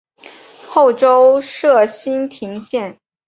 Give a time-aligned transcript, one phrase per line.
[0.67, 2.99] 后周设莘亭县。